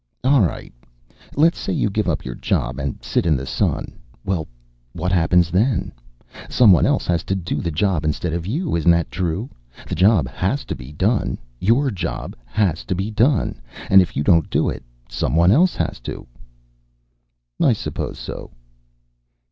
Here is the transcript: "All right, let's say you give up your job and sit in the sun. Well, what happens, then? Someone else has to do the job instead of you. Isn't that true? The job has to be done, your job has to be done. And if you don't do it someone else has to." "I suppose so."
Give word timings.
"All 0.23 0.41
right, 0.41 0.73
let's 1.35 1.59
say 1.59 1.71
you 1.71 1.87
give 1.91 2.09
up 2.09 2.25
your 2.25 2.33
job 2.33 2.79
and 2.79 2.97
sit 3.03 3.27
in 3.27 3.37
the 3.37 3.45
sun. 3.45 3.91
Well, 4.25 4.47
what 4.93 5.11
happens, 5.11 5.51
then? 5.51 5.91
Someone 6.49 6.87
else 6.87 7.05
has 7.05 7.23
to 7.25 7.35
do 7.35 7.61
the 7.61 7.69
job 7.69 8.03
instead 8.03 8.33
of 8.33 8.47
you. 8.47 8.75
Isn't 8.75 8.89
that 8.89 9.11
true? 9.11 9.51
The 9.87 9.93
job 9.93 10.27
has 10.27 10.65
to 10.65 10.75
be 10.75 10.91
done, 10.91 11.37
your 11.59 11.91
job 11.91 12.35
has 12.45 12.83
to 12.85 12.95
be 12.95 13.11
done. 13.11 13.61
And 13.91 14.01
if 14.01 14.17
you 14.17 14.23
don't 14.23 14.49
do 14.49 14.69
it 14.69 14.81
someone 15.07 15.51
else 15.51 15.75
has 15.75 15.99
to." 15.99 16.25
"I 17.61 17.73
suppose 17.73 18.17
so." 18.17 18.49